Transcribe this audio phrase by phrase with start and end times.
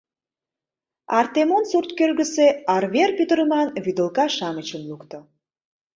[1.19, 5.19] Артемон сурт кӧргысӧ арвер пӱтырыман вӱдылка-шамычым лукто.